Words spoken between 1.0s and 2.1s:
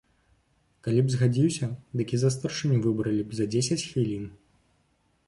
б згадзіўся, дык